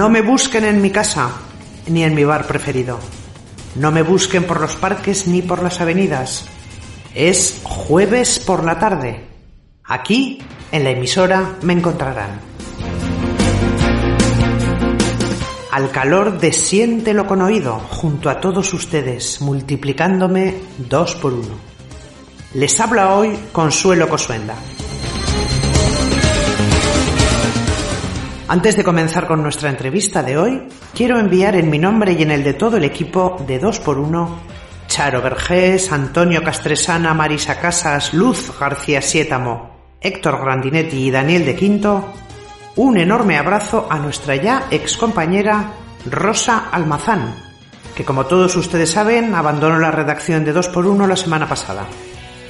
[0.00, 1.30] No me busquen en mi casa,
[1.86, 2.98] ni en mi bar preferido.
[3.74, 6.46] No me busquen por los parques ni por las avenidas.
[7.14, 9.26] Es jueves por la tarde.
[9.84, 10.42] Aquí,
[10.72, 12.40] en la emisora, me encontrarán.
[15.70, 21.58] Al calor de siéntelo con oído, junto a todos ustedes, multiplicándome dos por uno.
[22.54, 24.54] Les habla hoy Consuelo Cosuenda.
[28.50, 32.32] Antes de comenzar con nuestra entrevista de hoy, quiero enviar en mi nombre y en
[32.32, 34.28] el de todo el equipo de 2x1,
[34.88, 42.12] Charo Vergés, Antonio Castresana, Marisa Casas, Luz García Siétamo, Héctor Grandinetti y Daniel de Quinto,
[42.74, 45.70] un enorme abrazo a nuestra ya ex compañera
[46.06, 47.36] Rosa Almazán,
[47.94, 51.86] que como todos ustedes saben abandonó la redacción de 2x1 la semana pasada.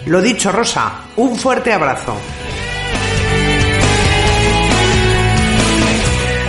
[0.07, 2.17] Lo dicho, Rosa, un fuerte abrazo.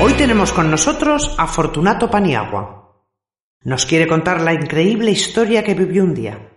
[0.03, 3.05] Hoy tenemos con nosotros a Fortunato Paniagua.
[3.65, 6.49] Nos quiere contar la increíble historia que vivió un día.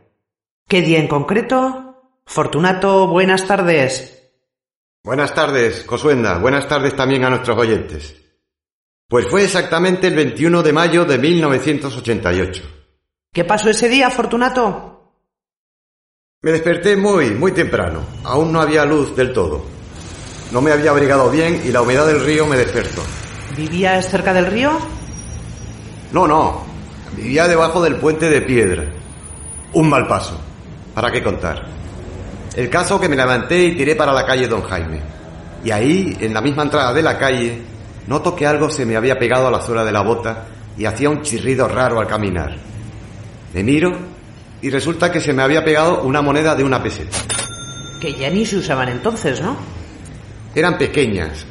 [0.66, 2.22] ¿Qué día en concreto?
[2.24, 4.32] Fortunato, buenas tardes.
[5.02, 6.38] Buenas tardes, Cosuenda.
[6.38, 8.16] Buenas tardes también a nuestros oyentes.
[9.06, 12.62] Pues fue exactamente el 21 de mayo de 1988.
[13.30, 15.20] ¿Qué pasó ese día, Fortunato?
[16.40, 18.06] Me desperté muy, muy temprano.
[18.24, 19.66] Aún no había luz del todo.
[20.50, 23.02] No me había abrigado bien y la humedad del río me despertó.
[23.56, 24.72] ¿Vivías cerca del río?
[26.12, 26.62] No, no.
[27.16, 28.84] Vivía debajo del puente de piedra.
[29.72, 30.40] Un mal paso.
[30.94, 31.66] ¿Para qué contar?
[32.56, 35.00] El caso que me levanté y tiré para la calle Don Jaime.
[35.64, 37.62] Y ahí, en la misma entrada de la calle,
[38.06, 41.10] noto que algo se me había pegado a la suela de la bota y hacía
[41.10, 42.56] un chirrido raro al caminar.
[43.52, 43.92] Me miro
[44.62, 47.16] y resulta que se me había pegado una moneda de una peseta.
[48.00, 49.56] Que ya ni se usaban entonces, ¿no?
[50.54, 51.44] Eran pequeñas,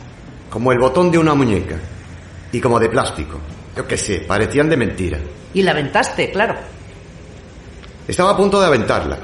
[0.49, 1.77] como el botón de una muñeca,
[2.53, 3.39] y como de plástico.
[3.75, 5.19] Yo qué sé, parecían de mentira.
[5.53, 6.55] Y la aventaste, claro.
[8.07, 9.17] Estaba a punto de aventarla,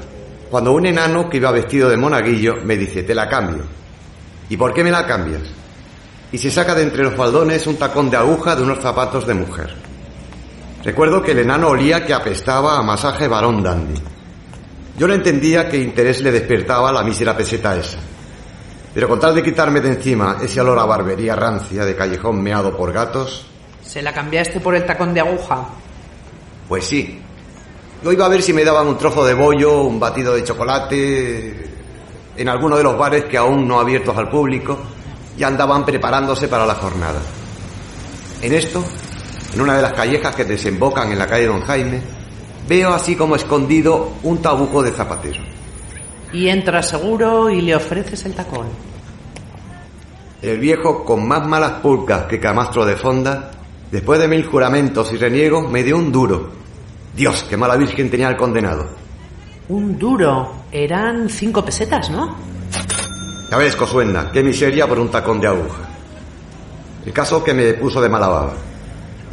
[0.50, 3.62] cuando un enano que iba vestido de monaguillo me dice, te la cambio.
[4.48, 5.42] ¿Y por qué me la cambias?
[6.32, 9.34] Y se saca de entre los faldones un tacón de aguja de unos zapatos de
[9.34, 9.74] mujer.
[10.82, 14.00] Recuerdo que el enano olía que apestaba a masaje varón dandy.
[14.98, 17.98] Yo no entendía qué interés le despertaba la mísera peseta esa.
[18.92, 22.76] Pero con tal de quitarme de encima ese olor a barbería rancia de callejón meado
[22.76, 23.46] por gatos...
[23.82, 25.66] ¿Se la cambiaste por el tacón de aguja?
[26.68, 27.20] Pues sí.
[28.02, 31.70] Yo iba a ver si me daban un trozo de bollo, un batido de chocolate,
[32.36, 34.78] en alguno de los bares que aún no abiertos al público
[35.36, 37.20] ya andaban preparándose para la jornada.
[38.42, 38.84] En esto,
[39.54, 42.00] en una de las callejas que desembocan en la calle Don Jaime,
[42.68, 45.42] veo así como escondido un tabuco de zapatero.
[46.32, 48.66] Y entras seguro y le ofreces el tacón.
[50.42, 53.50] El viejo, con más malas pulgas que camastro de fonda,
[53.90, 56.50] después de mil juramentos y reniegos, me dio un duro.
[57.14, 58.86] Dios, qué mala virgen tenía el condenado.
[59.68, 60.54] Un duro.
[60.72, 62.36] Eran cinco pesetas, ¿no?
[63.50, 65.88] Ya ves, Cosuenda, qué miseria por un tacón de aguja.
[67.04, 68.52] El caso que me puso de mala baba.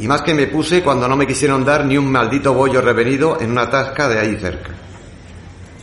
[0.00, 3.40] Y más que me puse cuando no me quisieron dar ni un maldito bollo revenido
[3.40, 4.70] en una tasca de ahí cerca.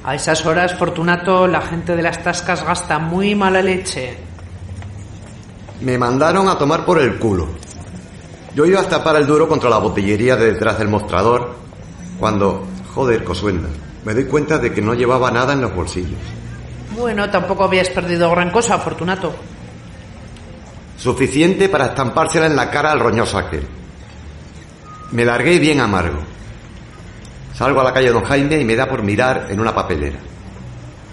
[0.05, 4.15] A esas horas, Fortunato, la gente de las tascas gasta muy mala leche.
[5.81, 7.47] Me mandaron a tomar por el culo.
[8.53, 11.55] Yo iba a tapar el duro contra la botillería de detrás del mostrador
[12.19, 13.67] cuando, joder, Cosuenda,
[14.05, 16.19] me doy cuenta de que no llevaba nada en los bolsillos.
[16.95, 19.33] Bueno, tampoco habías perdido gran cosa, Fortunato.
[20.99, 23.67] Suficiente para estampársela en la cara al roñoso aquel.
[25.13, 26.34] Me largué bien amargo.
[27.57, 30.19] Salgo a la calle Don Jaime y me da por mirar en una papelera.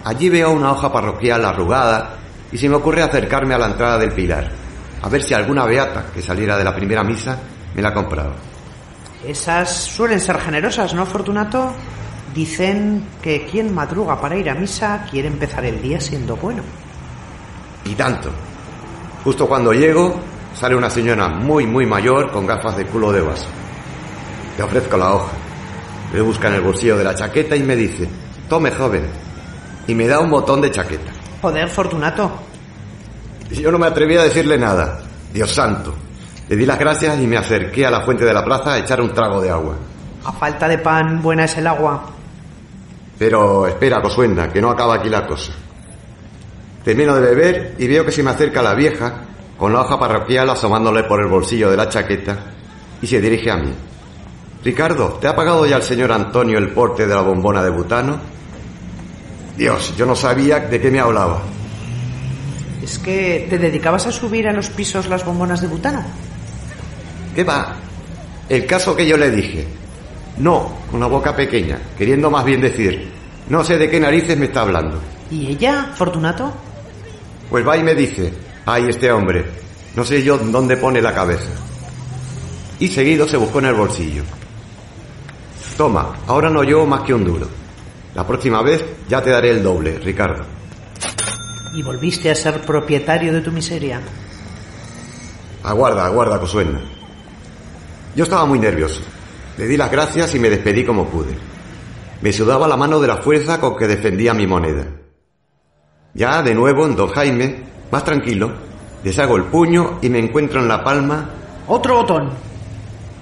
[0.03, 2.17] Allí veo una hoja parroquial arrugada
[2.51, 4.51] y se me ocurre acercarme a la entrada del pilar,
[5.01, 7.39] a ver si alguna beata que saliera de la primera misa
[7.73, 8.33] me la compraba.
[9.25, 11.71] Esas suelen ser generosas, ¿no, Fortunato?
[12.35, 16.61] Dicen que quien madruga para ir a misa quiere empezar el día siendo bueno.
[17.85, 18.29] Y tanto.
[19.23, 20.19] Justo cuando llego,
[20.53, 23.47] sale una señora muy, muy mayor con gafas de culo de vaso.
[24.57, 25.42] Le ofrezco la hoja.
[26.13, 28.07] Le busca en el bolsillo de la chaqueta y me dice,
[28.47, 29.05] tome joven.
[29.87, 31.11] y me da un botón de chaqueta.
[31.41, 32.31] Joder, Fortunato.
[33.51, 35.01] Yo no me atreví a decirle nada.
[35.33, 35.93] Dios santo.
[36.47, 39.01] Le di las gracias y me acerqué a la fuente de la plaza a echar
[39.01, 39.75] un trago de agua.
[40.25, 42.03] A falta de pan, buena es el agua.
[43.17, 45.51] Pero espera, Cosuenda, que no acaba aquí la cosa.
[46.83, 49.21] Termino de beber y veo que se me acerca la vieja
[49.57, 52.37] con la hoja parroquial asomándole por el bolsillo de la chaqueta
[53.01, 53.73] y se dirige a mí.
[54.63, 58.19] Ricardo, ¿te ha pagado ya el señor Antonio el porte de la bombona de butano?
[59.57, 61.41] Dios, yo no sabía de qué me hablaba.
[62.81, 66.03] ¿Es que te dedicabas a subir a los pisos las bombonas de butano?
[67.35, 67.75] ¿Qué va?
[68.47, 69.67] El caso que yo le dije.
[70.37, 73.11] No, con la boca pequeña, queriendo más bien decir,
[73.49, 74.99] no sé de qué narices me está hablando.
[75.29, 76.51] ¿Y ella, Fortunato?
[77.49, 78.33] Pues va y me dice,
[78.65, 79.45] ay, este hombre,
[79.95, 81.51] no sé yo dónde pone la cabeza.
[82.79, 84.23] Y seguido se buscó en el bolsillo.
[85.77, 87.47] Toma, ahora no llevo más que un duro.
[88.13, 90.43] La próxima vez ya te daré el doble, Ricardo.
[91.75, 93.99] ¿Y volviste a ser propietario de tu miseria?
[95.63, 96.79] Aguarda, aguarda, Cosuena.
[98.15, 99.01] Yo estaba muy nervioso.
[99.57, 101.35] Le di las gracias y me despedí como pude.
[102.21, 104.85] Me sudaba la mano de la fuerza con que defendía mi moneda.
[106.13, 108.51] Ya de nuevo en Don Jaime, más tranquilo,
[109.03, 111.29] deshago el puño y me encuentro en la palma.
[111.67, 112.29] ¡Otro botón!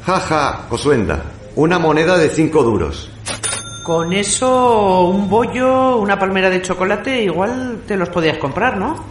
[0.06, 1.24] Jaja, Cosuenda,
[1.56, 3.10] una moneda de cinco duros.
[3.84, 9.04] Con eso, un bollo, una palmera de chocolate, igual te los podías comprar, ¿no?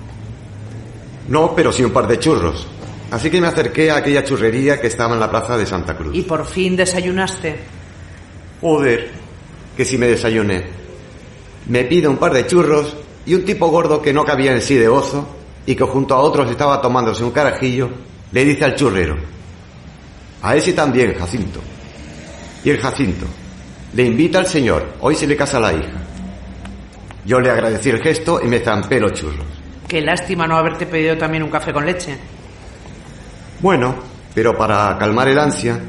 [1.28, 2.66] No, pero sí un par de churros.
[3.10, 6.14] Así que me acerqué a aquella churrería que estaba en la plaza de Santa Cruz.
[6.14, 7.56] Y por fin desayunaste.
[8.60, 9.10] Joder,
[9.76, 10.64] que si me desayuné.
[11.68, 12.96] Me pide un par de churros
[13.26, 15.26] y un tipo gordo que no cabía en sí de gozo
[15.66, 17.90] y que junto a otros estaba tomándose un carajillo,
[18.32, 19.16] le dice al churrero,
[20.42, 21.60] a ese también, Jacinto.
[22.64, 23.26] Y el Jacinto,
[23.94, 25.98] le invita al señor, hoy se le casa la hija.
[27.24, 29.46] Yo le agradecí el gesto y me zampé los churros.
[29.88, 32.16] Qué lástima no haberte pedido también un café con leche.
[33.60, 33.96] Bueno,
[34.34, 35.80] pero para calmar el ansia,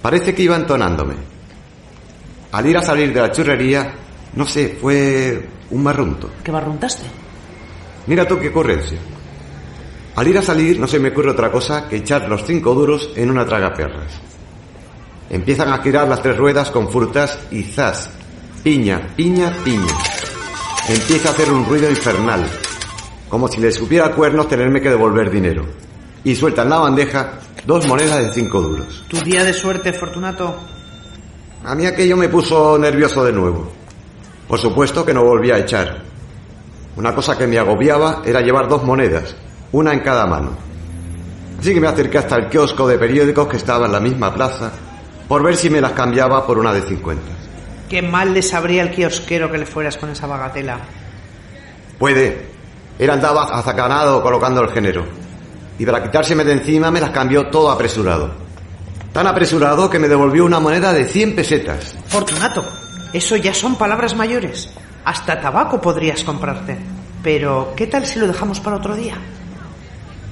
[0.00, 1.14] parece que iba entonándome.
[2.52, 3.92] Al ir a salir de la churrería,
[4.34, 6.30] no sé, fue un marrunto.
[6.44, 7.04] ¿Qué barruntaste?
[8.06, 8.98] Mira tú qué ocurrencia.
[10.14, 13.10] Al ir a salir no se me ocurre otra cosa que echar los cinco duros
[13.16, 14.25] en una tragaperras.
[15.28, 18.10] Empiezan a girar las tres ruedas con frutas y zas,
[18.62, 19.92] piña, piña, piña.
[20.88, 22.46] Empieza a hacer un ruido infernal,
[23.28, 25.64] como si les hubiera cuernos tenerme que devolver dinero.
[26.22, 29.04] Y suelta en la bandeja dos monedas de cinco duros.
[29.08, 30.56] ¿Tu día de suerte, Fortunato?
[31.64, 33.68] A mí aquello me puso nervioso de nuevo.
[34.46, 36.02] Por supuesto que no volví a echar.
[36.96, 39.34] Una cosa que me agobiaba era llevar dos monedas,
[39.72, 40.52] una en cada mano.
[41.58, 44.70] Así que me acerqué hasta el kiosco de periódicos que estaba en la misma plaza
[45.28, 47.22] por ver si me las cambiaba por una de 50.
[47.88, 50.78] Qué mal le sabría el kiosquero que le fueras con esa bagatela.
[51.98, 52.46] Puede.
[52.98, 55.04] Él andaba azacanado colocando el género.
[55.78, 58.30] Y para quitárseme de encima me las cambió todo apresurado.
[59.12, 61.94] Tan apresurado que me devolvió una moneda de 100 pesetas.
[62.08, 62.64] Fortunato,
[63.12, 64.70] eso ya son palabras mayores.
[65.04, 66.76] Hasta tabaco podrías comprarte.
[67.22, 69.16] Pero, ¿qué tal si lo dejamos para otro día?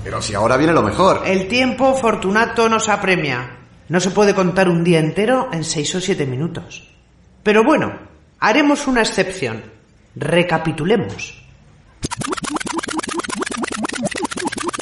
[0.02, 1.23] Pero si ahora viene lo mejor.
[1.25, 3.63] El tiempo, Fortunato, nos apremia.
[3.88, 6.88] No se puede contar un día entero en seis o siete minutos.
[7.42, 7.92] Pero bueno,
[8.40, 9.62] haremos una excepción.
[10.16, 11.42] Recapitulemos.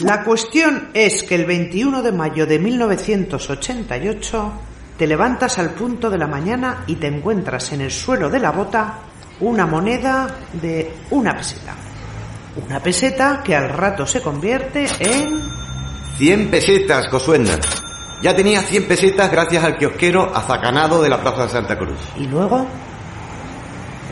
[0.02, 4.52] La cuestión es que el 21 de mayo de 1988
[4.98, 8.50] te levantas al punto de la mañana y te encuentras en el suelo de la
[8.50, 8.98] bota
[9.40, 11.74] una moneda de una peseta.
[12.66, 15.40] Una peseta que al rato se convierte en...
[16.18, 17.58] 100 pesetas, Cosuenda.
[18.22, 21.98] Ya tenía 100 pesetas gracias al kiosquero azacanado de la Plaza de Santa Cruz.
[22.16, 22.64] ¿Y luego?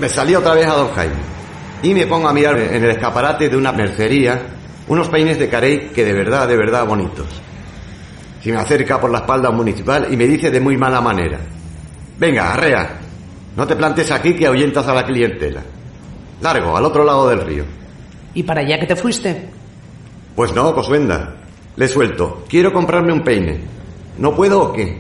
[0.01, 1.15] Me salí otra vez a Don Jaime
[1.83, 4.41] y me pongo a mirar en el escaparate de una mercería
[4.89, 7.29] unos peines de carey que de verdad, de verdad bonitos.
[8.43, 11.39] Se me acerca por la espalda un municipal y me dice de muy mala manera,
[12.19, 12.99] venga, arrea,
[13.57, 15.63] no te plantes aquí que ahuyentas a la clientela.
[16.41, 17.65] Largo, al otro lado del río.
[18.35, 19.51] ¿Y para allá que te fuiste?
[20.35, 21.37] Pues no, Cosuenda.
[21.77, 22.45] Le suelto.
[22.49, 23.61] Quiero comprarme un peine.
[24.21, 24.97] ¿No puedo o qué?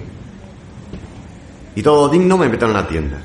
[1.75, 3.19] Y todo digno me meto en la tienda.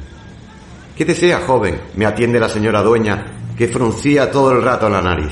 [0.95, 1.79] ¿Qué desea, joven?
[1.95, 3.25] Me atiende la señora dueña,
[3.57, 5.31] que fruncía todo el rato la nariz.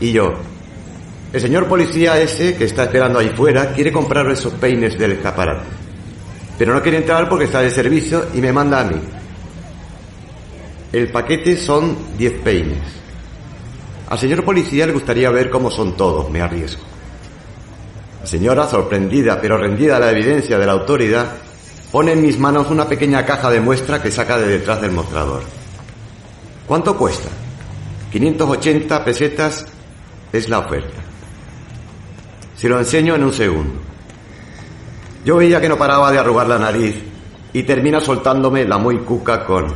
[0.00, 0.34] Y yo,
[1.32, 5.68] el señor policía ese que está esperando ahí fuera quiere comprar esos peines del escaparate.
[6.58, 9.00] Pero no quiere entrar porque está de servicio y me manda a mí.
[10.92, 12.82] El paquete son 10 peines.
[14.10, 16.91] Al señor policía le gustaría ver cómo son todos, me arriesgo.
[18.22, 21.26] La señora, sorprendida pero rendida a la evidencia de la autoridad,
[21.90, 25.42] pone en mis manos una pequeña caja de muestra que saca de detrás del mostrador.
[26.68, 27.28] ¿Cuánto cuesta?
[28.12, 29.66] 580 pesetas
[30.32, 31.00] es la oferta.
[32.54, 33.80] Se lo enseño en un segundo.
[35.24, 37.02] Yo veía que no paraba de arrugar la nariz
[37.52, 39.66] y termina soltándome la muy cuca con...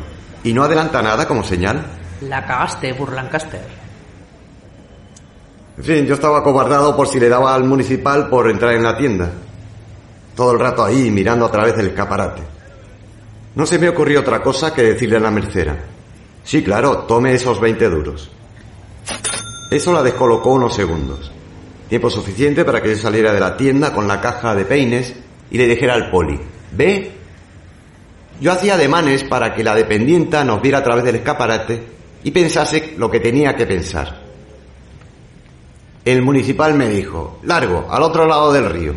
[0.44, 1.84] ¿Y no adelanta nada como señal?
[2.20, 3.85] La cagaste, Burlancaster.
[5.78, 8.96] En fin, yo estaba acobardado por si le daba al municipal por entrar en la
[8.96, 9.30] tienda.
[10.34, 12.42] Todo el rato ahí mirando a través del escaparate.
[13.54, 15.76] No se me ocurrió otra cosa que decirle a la mercera.
[16.44, 18.30] Sí, claro, tome esos 20 duros.
[19.70, 21.30] Eso la descolocó unos segundos.
[21.88, 25.14] Tiempo suficiente para que yo saliera de la tienda con la caja de peines
[25.50, 26.38] y le dijera al poli,
[26.72, 27.12] ¿ve?
[28.40, 31.82] Yo hacía ademanes para que la dependienta nos viera a través del escaparate
[32.24, 34.25] y pensase lo que tenía que pensar.
[36.06, 38.94] El municipal me dijo, largo, al otro lado del río.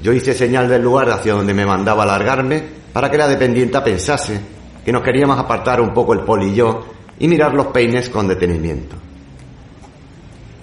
[0.00, 4.40] Yo hice señal del lugar hacia donde me mandaba largarme para que la dependienta pensase
[4.84, 6.84] que nos queríamos apartar un poco el poli y yo
[7.20, 8.96] y mirar los peines con detenimiento.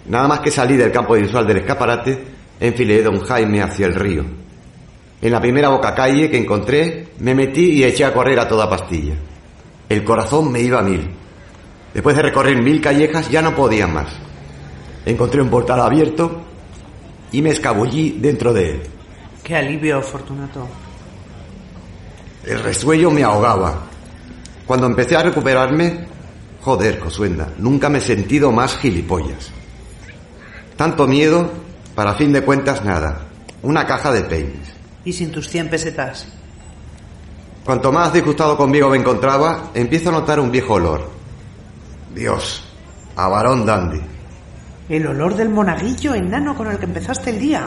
[0.07, 2.25] Nada más que salí del campo visual del escaparate,
[2.59, 4.25] enfilé don Jaime hacia el río.
[5.21, 8.69] En la primera boca calle que encontré, me metí y eché a correr a toda
[8.69, 9.13] pastilla.
[9.87, 11.09] El corazón me iba a mil.
[11.93, 14.09] Después de recorrer mil callejas ya no podía más.
[15.05, 16.41] Encontré un portal abierto
[17.31, 18.81] y me escabullí dentro de él.
[19.43, 20.67] Qué alivio, Fortunato.
[22.45, 23.87] El resuello me ahogaba.
[24.65, 26.07] Cuando empecé a recuperarme,
[26.61, 29.51] joder, Cosuenda, nunca me he sentido más gilipollas.
[30.75, 31.49] Tanto miedo,
[31.95, 33.27] para fin de cuentas nada.
[33.63, 34.73] Una caja de peines.
[35.05, 36.27] ¿Y sin tus 100 pesetas?
[37.65, 41.09] Cuanto más disgustado conmigo me encontraba, empiezo a notar un viejo olor.
[42.13, 42.63] Dios,
[43.15, 44.01] a varón dandy.
[44.91, 47.65] El olor del monaguillo enano con el que empezaste el día.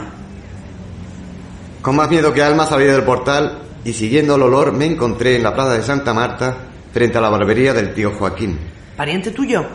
[1.81, 5.41] Con más miedo que alma salí del portal y siguiendo el olor me encontré en
[5.41, 6.55] la plaza de Santa Marta
[6.93, 8.59] frente a la barbería del tío Joaquín.
[8.95, 9.65] ¿Pariente tuyo?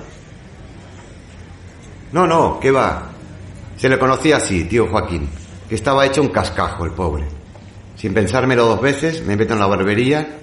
[2.12, 3.10] No, no, ¿qué va?
[3.76, 5.28] Se le conocía así, tío Joaquín,
[5.68, 7.24] que estaba hecho un cascajo el pobre.
[7.96, 10.38] Sin pensármelo dos veces, me meto en la barbería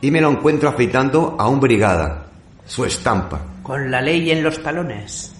[0.00, 2.26] y me lo encuentro afeitando a un brigada,
[2.66, 3.40] su estampa.
[3.62, 5.36] Con la ley en los talones.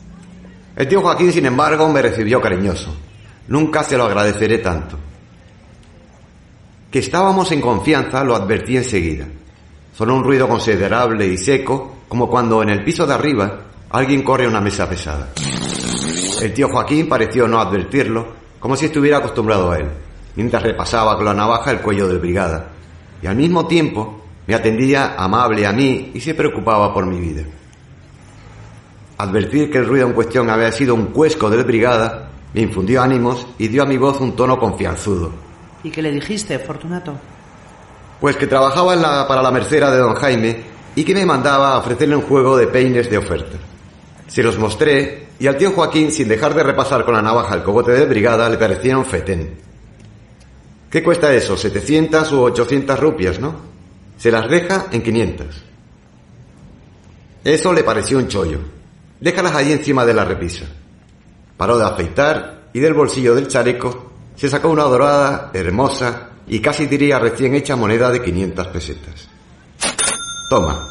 [0.76, 2.94] El tío Joaquín, sin embargo, me recibió cariñoso.
[3.48, 4.96] Nunca se lo agradeceré tanto.
[6.90, 9.26] Que estábamos en confianza lo advertí enseguida.
[9.96, 13.60] Sonó un ruido considerable y seco, como cuando en el piso de arriba
[13.90, 15.28] alguien corre una mesa pesada.
[16.40, 19.88] El tío Joaquín pareció no advertirlo, como si estuviera acostumbrado a él,
[20.36, 22.68] mientras repasaba con la navaja el cuello del brigada,
[23.22, 27.42] y al mismo tiempo me atendía amable a mí y se preocupaba por mi vida.
[29.20, 33.46] Advertir que el ruido en cuestión había sido un cuesco del brigada me infundió ánimos
[33.58, 35.30] y dio a mi voz un tono confianzudo.
[35.84, 37.14] ¿Y qué le dijiste, Fortunato?
[38.18, 40.62] Pues que trabajaba en la, para la mercera de don Jaime
[40.94, 43.58] y que me mandaba a ofrecerle un juego de peines de oferta.
[44.26, 47.62] Se los mostré y al tío Joaquín, sin dejar de repasar con la navaja el
[47.62, 49.54] cogote de brigada, le parecía un fetén.
[50.90, 51.56] ¿Qué cuesta eso?
[51.56, 53.54] ¿700 u 800 rupias, no?
[54.16, 55.46] Se las deja en 500.
[57.44, 58.79] Eso le pareció un chollo.
[59.20, 60.64] Déjalas allí encima de la repisa.
[61.56, 66.86] Paró de afeitar y del bolsillo del chaleco se sacó una dorada, hermosa y casi
[66.86, 69.28] diría recién hecha moneda de 500 pesetas.
[70.48, 70.88] Toma,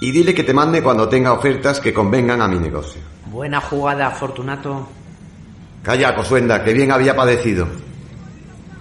[0.00, 3.00] y dile que te mande cuando tenga ofertas que convengan a mi negocio.
[3.26, 4.86] Buena jugada, Fortunato.
[5.82, 7.66] Calla, Cosuenda, que bien había padecido.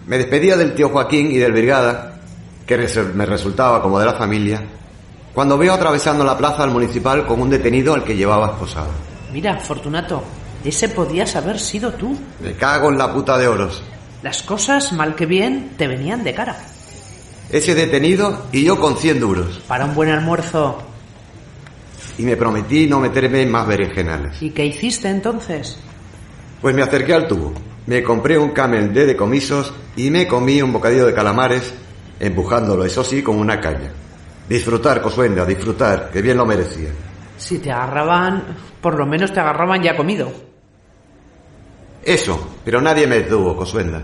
[0.08, 2.20] Me despedía del tío Joaquín y del brigada,
[2.68, 2.78] que
[3.16, 4.62] me resultaba como de la familia,
[5.34, 8.90] cuando veo atravesando la plaza al municipal con un detenido al que llevaba esposado.
[9.32, 10.24] Mira, Fortunato,
[10.64, 12.18] ese podías haber sido tú.
[12.42, 13.82] Me cago en la puta de oros.
[14.22, 16.58] Las cosas, mal que bien, te venían de cara.
[17.50, 19.62] Ese detenido y yo con 100 duros.
[19.68, 20.78] Para un buen almuerzo.
[22.18, 24.42] Y me prometí no meterme en más berenjenales.
[24.42, 25.78] ¿Y qué hiciste entonces?
[26.62, 27.54] Pues me acerqué al tubo.
[27.88, 31.74] Me compré un camel de decomisos y me comí un bocadillo de calamares,
[32.20, 33.92] empujándolo, eso sí, con una caña.
[34.50, 36.90] Disfrutar, Cosuenda, disfrutar, que bien lo merecía.
[37.38, 38.44] Si te agarraban,
[38.82, 40.32] por lo menos te agarraban ya comido.
[42.04, 44.04] Eso, pero nadie me detuvo, Cosuenda.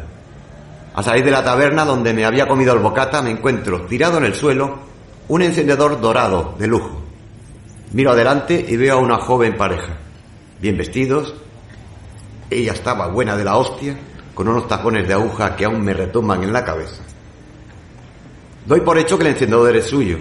[0.93, 4.25] Al salir de la taberna donde me había comido el bocata, me encuentro tirado en
[4.25, 4.77] el suelo
[5.29, 7.01] un encendedor dorado de lujo.
[7.93, 9.97] Miro adelante y veo a una joven pareja,
[10.61, 11.33] bien vestidos.
[12.51, 13.97] Ella estaba buena de la hostia,
[14.35, 17.01] con unos tapones de aguja que aún me retumban en la cabeza.
[18.67, 20.19] Doy por hecho que el encendedor es suyo.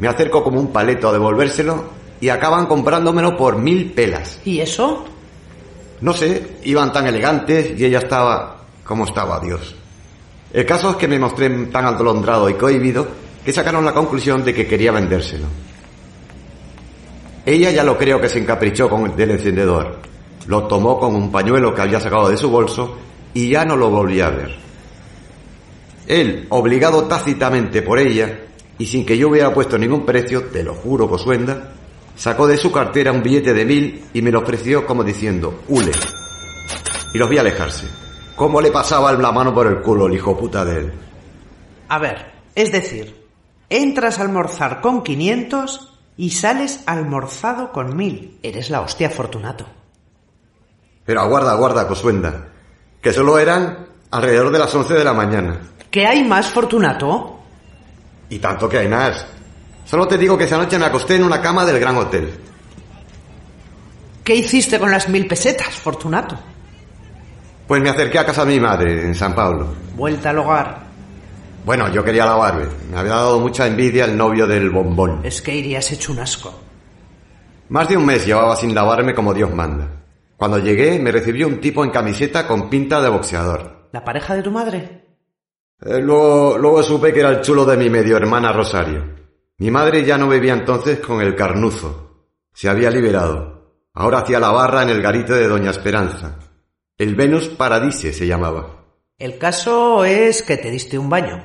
[0.00, 1.84] Me acerco como un paleto a devolvérselo
[2.22, 4.40] y acaban comprándomelo por mil pelas.
[4.46, 5.04] ¿Y eso?
[6.00, 9.76] No sé, iban tan elegantes y ella estaba como estaba Dios.
[10.52, 13.06] El caso es que me mostré tan atolondrado y cohibido
[13.44, 15.44] que sacaron la conclusión de que quería vendérselo.
[17.44, 19.98] Ella ya lo creo que se encaprichó con el del encendedor.
[20.46, 22.96] Lo tomó con un pañuelo que había sacado de su bolso
[23.34, 24.56] y ya no lo volví a ver.
[26.06, 28.46] Él, obligado tácitamente por ella,
[28.80, 31.74] y sin que yo hubiera puesto ningún precio, te lo juro, Cosuenda,
[32.16, 35.92] sacó de su cartera un billete de mil y me lo ofreció como diciendo, hule.
[37.12, 37.86] Y los vi alejarse.
[38.34, 40.92] ¿Cómo le pasaba la mano por el culo el hijo puta de él?
[41.88, 43.22] A ver, es decir,
[43.68, 48.38] entras a almorzar con 500 y sales almorzado con 1000.
[48.42, 49.66] Eres la hostia, Fortunato.
[51.04, 52.48] Pero aguarda, aguarda, Cosuenda,
[53.02, 55.60] que solo eran alrededor de las 11 de la mañana.
[55.90, 57.39] ¿Qué hay más, Fortunato?
[58.30, 59.26] Y tanto que hay más.
[59.84, 62.32] Solo te digo que esa noche me acosté en una cama del gran hotel.
[64.24, 66.38] ¿Qué hiciste con las mil pesetas, Fortunato?
[67.66, 69.74] Pues me acerqué a casa de mi madre, en San Pablo.
[69.96, 70.90] Vuelta al hogar.
[71.64, 72.66] Bueno, yo quería lavarme.
[72.90, 75.20] Me había dado mucha envidia el novio del bombón.
[75.24, 76.54] Es que irías hecho un asco.
[77.68, 79.88] Más de un mes llevaba sin lavarme como Dios manda.
[80.36, 83.88] Cuando llegué me recibió un tipo en camiseta con pinta de boxeador.
[83.92, 85.04] ¿La pareja de tu madre?
[85.82, 89.20] Eh, luego, luego supe que era el chulo de mi medio hermana Rosario.
[89.58, 92.28] Mi madre ya no bebía entonces con el carnuzo.
[92.52, 93.84] Se había liberado.
[93.94, 96.38] Ahora hacía la barra en el garito de Doña Esperanza.
[96.96, 98.84] El Venus Paradise se llamaba.
[99.18, 101.44] El caso es que te diste un baño.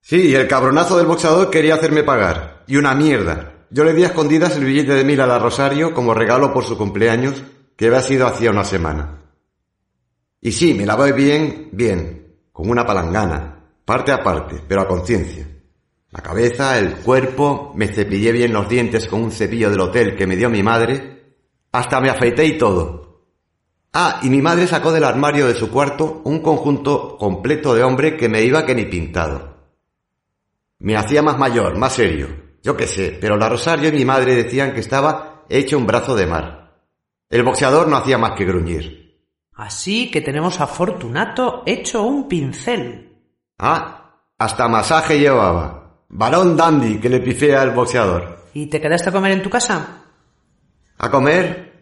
[0.00, 2.64] Sí, el cabronazo del boxeador quería hacerme pagar.
[2.66, 3.66] Y una mierda.
[3.70, 6.64] Yo le di a escondidas el billete de mil a la Rosario como regalo por
[6.64, 7.42] su cumpleaños,
[7.76, 9.22] que había sido hacía una semana.
[10.40, 12.23] Y sí, me lavé bien, bien,
[12.54, 15.44] con una palangana, parte a parte, pero a conciencia.
[16.12, 20.28] La cabeza, el cuerpo, me cepillé bien los dientes con un cepillo del hotel que
[20.28, 21.34] me dio mi madre,
[21.72, 23.24] hasta me afeité y todo.
[23.92, 28.16] Ah, y mi madre sacó del armario de su cuarto un conjunto completo de hombre
[28.16, 29.72] que me iba que ni pintado.
[30.78, 32.28] Me hacía más mayor, más serio,
[32.62, 36.14] yo qué sé, pero la Rosario y mi madre decían que estaba hecho un brazo
[36.14, 36.84] de mar.
[37.28, 39.03] El boxeador no hacía más que gruñir.
[39.56, 43.12] Así que tenemos a Fortunato hecho un pincel.
[43.58, 46.02] Ah, hasta masaje llevaba.
[46.08, 48.44] Varón dandy que le pifea al boxeador.
[48.52, 50.02] ¿Y te quedaste a comer en tu casa?
[50.98, 51.72] ¿A comer?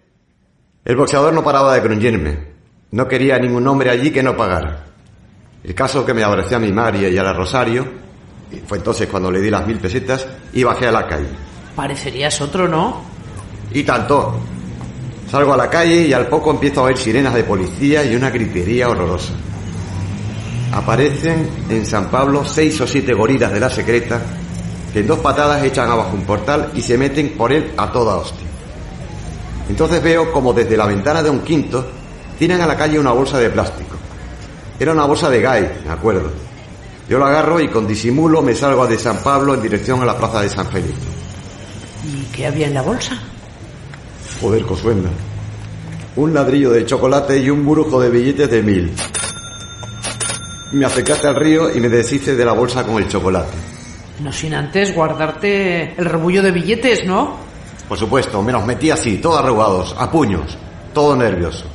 [0.85, 2.52] El boxeador no paraba de gruñirme.
[2.90, 4.85] No quería ningún hombre allí que no pagara.
[5.64, 7.87] El caso que me abracé a mi María y a la Rosario,
[8.50, 11.28] y fue entonces cuando le di las mil pesetas y bajé a la calle.
[11.74, 13.02] Parecerías otro, ¿no?
[13.72, 14.38] Y tanto.
[15.33, 18.29] Salgo a la calle y al poco empiezo a oír sirenas de policía y una
[18.29, 19.33] gritería horrorosa.
[20.73, 24.21] Aparecen en San Pablo seis o siete gorilas de la secreta
[24.92, 28.16] que en dos patadas echan abajo un portal y se meten por él a toda
[28.16, 28.47] hostia.
[29.71, 31.83] Entonces veo como desde la ventana de un quinto
[32.38, 33.97] tiran a la calle una bolsa de plástico.
[34.79, 36.31] Era una bolsa de gay, me acuerdo.
[37.09, 40.14] Yo la agarro y con disimulo me salgo de San Pablo en dirección a la
[40.18, 40.92] plaza de San Felipe.
[42.05, 43.18] ¿Y qué había en la bolsa?
[44.42, 45.09] Joder, Cosuenda.
[46.16, 48.92] Un ladrillo de chocolate y un burujo de billetes de mil.
[50.72, 53.52] Me acercaste al río y me deshice de la bolsa con el chocolate.
[54.18, 57.37] No sin antes guardarte el rebullo de billetes, ¿no?
[57.88, 60.59] Por supuesto, me los metí así, todos arrugados, a puños,
[60.92, 61.66] todo nervioso.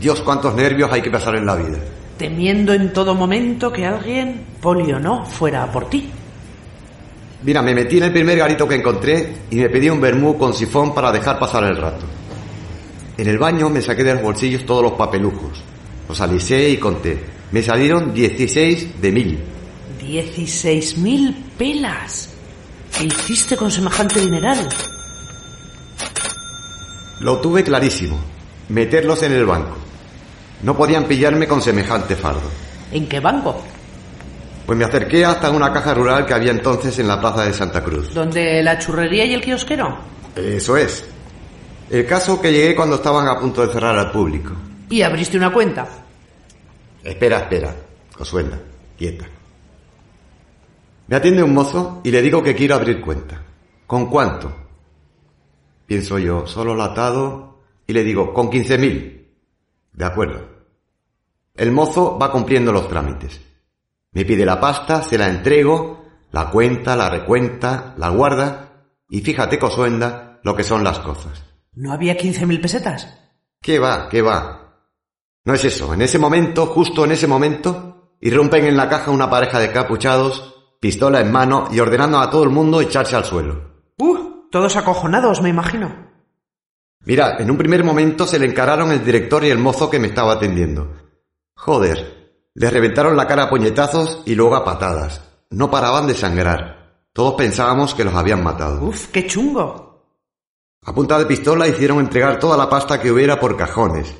[0.00, 1.76] Dios, cuántos nervios hay que pasar en la vida.
[2.16, 6.10] Temiendo en todo momento que alguien, poli o no, fuera a por ti.
[7.42, 10.52] Mira, me metí en el primer garito que encontré y me pedí un vermú con
[10.52, 12.04] sifón para dejar pasar el rato.
[13.16, 15.62] En el baño me saqué de los bolsillos todos los papelujos.
[16.08, 17.20] Los alicé y conté.
[17.52, 19.38] Me salieron 16 de mil.
[20.00, 22.30] 16 mil pelas.
[22.96, 24.68] ¿Qué hiciste con semejante dineral?
[27.20, 28.18] Lo tuve clarísimo.
[28.68, 29.76] Meterlos en el banco.
[30.62, 32.50] No podían pillarme con semejante fardo.
[32.90, 33.62] ¿En qué banco?
[34.68, 37.82] Pues me acerqué hasta una caja rural que había entonces en la plaza de Santa
[37.82, 38.12] Cruz.
[38.12, 39.96] ¿Donde la churrería y el kiosquero?
[40.36, 41.06] Eso es.
[41.88, 44.52] El caso que llegué cuando estaban a punto de cerrar al público.
[44.90, 45.88] ¿Y abriste una cuenta?
[47.02, 47.74] Espera, espera.
[48.14, 48.60] Cosuenda,
[48.98, 49.24] quieta.
[51.06, 53.42] Me atiende un mozo y le digo que quiero abrir cuenta.
[53.86, 54.54] ¿Con cuánto?
[55.86, 59.28] Pienso yo, solo latado, y le digo, con quince mil.
[59.94, 60.46] De acuerdo.
[61.54, 63.47] El mozo va cumpliendo los trámites.
[64.12, 69.58] Me pide la pasta, se la entrego, la cuenta, la recuenta, la guarda, y fíjate,
[69.58, 71.42] Cosuenda, lo que son las cosas.
[71.74, 73.08] ¿No había quince mil pesetas?
[73.60, 74.08] ¿Qué va?
[74.08, 74.58] ¿Qué va?
[75.44, 75.94] No es eso.
[75.94, 80.54] En ese momento, justo en ese momento, irrumpen en la caja una pareja de capuchados,
[80.80, 83.92] pistola en mano y ordenando a todo el mundo echarse al suelo.
[83.98, 84.48] ¡Uh!
[84.50, 86.08] Todos acojonados, me imagino.
[87.04, 90.08] Mira, en un primer momento se le encararon el director y el mozo que me
[90.08, 90.94] estaba atendiendo.
[91.54, 92.17] Joder,
[92.58, 95.22] les reventaron la cara a puñetazos y luego a patadas.
[95.50, 97.04] No paraban de sangrar.
[97.12, 98.84] Todos pensábamos que los habían matado.
[98.84, 100.02] Uf, qué chungo.
[100.84, 104.12] A punta de pistola hicieron entregar toda la pasta que hubiera por cajones,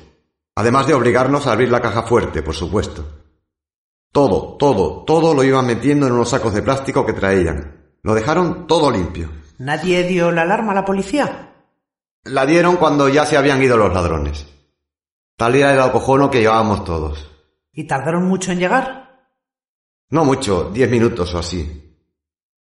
[0.55, 3.03] además de obligarnos a abrir la caja fuerte, por supuesto.
[4.13, 7.97] Todo, todo, todo lo iban metiendo en unos sacos de plástico que traían.
[8.03, 9.29] Lo dejaron todo limpio.
[9.57, 11.55] ¿Nadie dio la alarma a la policía?
[12.23, 14.47] La dieron cuando ya se habían ido los ladrones.
[15.35, 17.28] Tal era el acojono que llevábamos todos.
[17.79, 19.21] ¿Y tardaron mucho en llegar?
[20.09, 21.95] No mucho, diez minutos o así.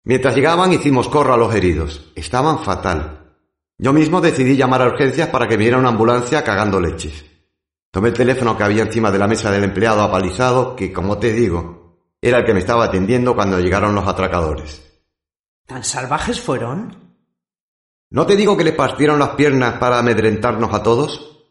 [0.05, 2.13] Mientras llegaban hicimos corro a los heridos.
[2.15, 3.35] Estaban fatal.
[3.79, 7.25] Yo mismo decidí llamar a urgencias para que viniera una ambulancia cagando leches.
[7.91, 11.33] Tomé el teléfono que había encima de la mesa del empleado apalizado, que, como te
[11.33, 15.01] digo, era el que me estaba atendiendo cuando llegaron los atracadores.
[15.65, 17.17] ¿Tan salvajes fueron?
[18.11, 21.43] ¿No te digo que les partieron las piernas para amedrentarnos a todos?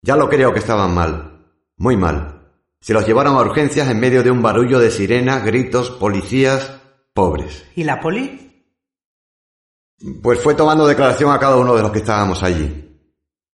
[0.00, 1.44] Ya lo creo que estaban mal.
[1.76, 2.41] Muy mal.
[2.82, 6.80] Se los llevaron a urgencias en medio de un barullo de sirenas, gritos, policías,
[7.14, 7.64] pobres.
[7.76, 8.66] ¿Y la poli?
[10.20, 12.98] Pues fue tomando declaración a cada uno de los que estábamos allí.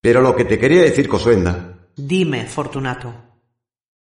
[0.01, 3.13] Pero lo que te quería decir, Cosuenda, Dime, Fortunato.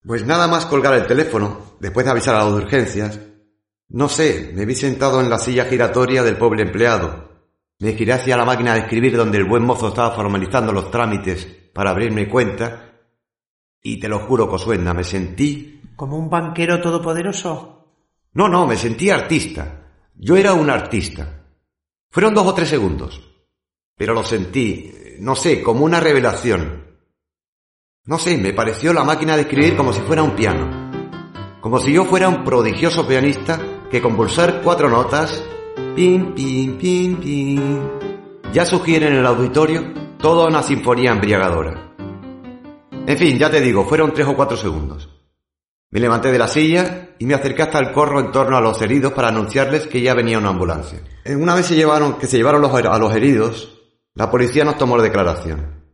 [0.06, 3.18] Pues nada más colgar el teléfono, después de avisar a las urgencias.
[3.88, 7.28] No sé, me vi sentado en la silla giratoria del pobre empleado.
[7.80, 11.46] Me giré hacia la máquina de escribir donde el buen mozo estaba formalizando los trámites
[11.72, 12.87] para abrirme cuenta.
[13.82, 15.80] Y te lo juro, Cosuenda, me sentí...
[15.96, 17.78] ¿Como un banquero todopoderoso?
[18.34, 19.92] No, no, me sentí artista.
[20.14, 21.44] Yo era un artista.
[22.10, 23.20] Fueron dos o tres segundos.
[23.96, 26.86] Pero lo sentí, no sé, como una revelación.
[28.04, 30.88] No sé, me pareció la máquina de escribir como si fuera un piano.
[31.60, 33.60] Como si yo fuera un prodigioso pianista
[33.90, 35.44] que con pulsar cuatro notas,
[35.94, 37.80] pim, pim, pim, pim,
[38.52, 41.87] ya sugiere en el auditorio toda una sinfonía embriagadora.
[43.08, 45.08] En fin, ya te digo, fueron tres o cuatro segundos.
[45.88, 48.82] Me levanté de la silla y me acerqué hasta el corro en torno a los
[48.82, 51.00] heridos para anunciarles que ya venía una ambulancia.
[51.24, 53.80] Una vez se llevaron, que se llevaron a los heridos,
[54.12, 55.86] la policía nos tomó declaración.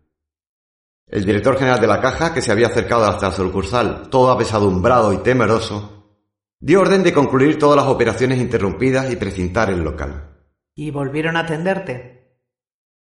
[1.07, 5.13] El director general de la caja, que se había acercado hasta la sucursal, todo apesadumbrado
[5.13, 6.19] y temeroso,
[6.59, 10.35] dio orden de concluir todas las operaciones interrumpidas y precintar el local.
[10.75, 12.41] ¿Y volvieron a atenderte?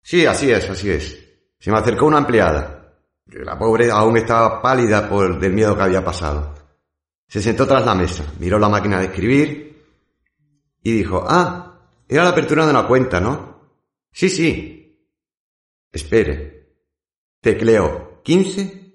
[0.03, 1.19] Sí, así es, así es.
[1.59, 2.82] Se me acercó una empleada.
[3.27, 6.55] La pobre aún estaba pálida por del miedo que había pasado.
[7.29, 9.85] Se sentó tras la mesa, miró la máquina de escribir
[10.83, 13.71] y dijo, ah, era la apertura de una cuenta, ¿no?
[14.13, 15.09] Sí, sí.
[15.91, 16.69] Espere.
[17.41, 18.95] Tecleó ¿15?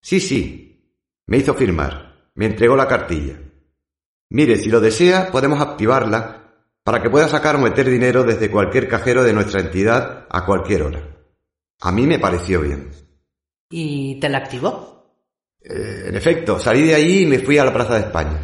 [0.00, 0.92] Sí, sí.
[1.26, 2.30] Me hizo firmar.
[2.34, 3.40] Me entregó la cartilla.
[4.30, 6.52] Mire, si lo desea, podemos activarla
[6.84, 10.82] para que pueda sacar o meter dinero desde cualquier cajero de nuestra entidad a cualquier
[10.82, 11.02] hora.
[11.80, 12.90] A mí me pareció bien.
[13.70, 15.04] ¿Y te la activó?
[15.62, 18.38] Eh, en efecto, salí de allí y me fui a la Plaza de España.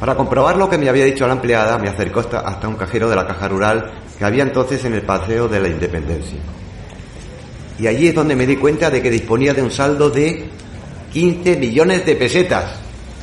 [0.00, 3.08] Para comprobar lo que me había dicho la empleada, me acercó hasta, hasta un cajero
[3.08, 6.38] de la caja rural que había entonces en el Paseo de la Independencia.
[7.78, 10.48] Y allí es donde me di cuenta de que disponía de un saldo de
[11.12, 12.80] 15 millones de pesetas.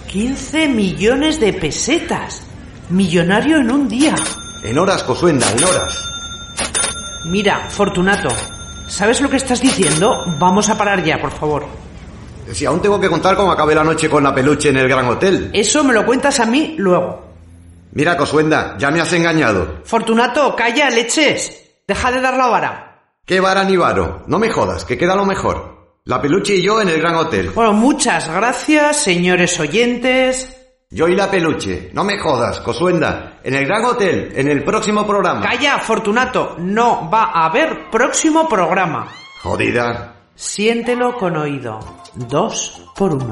[0.08, 2.44] 15 millones de pesetas.
[2.90, 4.16] Millonario en un día.
[4.64, 6.06] En horas, Cosuenda, en horas.
[7.26, 8.30] Mira, Fortunato,
[8.92, 10.24] ¿sabes lo que estás diciendo?
[10.38, 11.66] Vamos a parar ya, por favor.
[12.52, 15.08] Si aún tengo que contar cómo acabé la noche con la peluche en el Gran
[15.08, 15.50] Hotel.
[15.54, 17.32] Eso me lo cuentas a mí luego.
[17.94, 19.82] Mira, Cosuenda, ya me has engañado.
[19.86, 21.64] Fortunato, calla, leches.
[21.88, 23.02] Deja de dar la vara.
[23.26, 24.24] ¿Qué vara ni varo?
[24.28, 26.00] No me jodas, que queda lo mejor.
[26.06, 27.52] La peluche y yo en el Gran Hotel.
[27.52, 30.61] Bueno, muchas gracias, señores oyentes.
[30.94, 31.90] Yo y la peluche.
[31.94, 33.40] No me jodas, Cosuenda.
[33.46, 35.40] En el Gran Hotel, en el próximo programa.
[35.42, 36.56] Calla, Fortunato.
[36.60, 39.08] No va a haber próximo programa.
[39.42, 40.16] Jodida.
[40.36, 41.80] Siéntelo con oído.
[42.14, 43.32] Dos por uno.